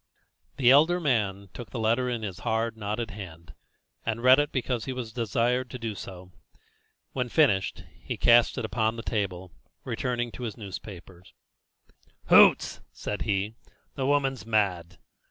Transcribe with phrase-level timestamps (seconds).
[0.57, 3.53] The elder man took the letter in his hard, knotted hand,
[4.03, 6.31] and read it because he was desired to do so.
[7.11, 9.51] When finished, he cast it upon the table,
[9.83, 11.21] returning to his newspaper.
[12.29, 13.53] "Hoots!" said he;
[13.93, 14.97] "the woman's mad!"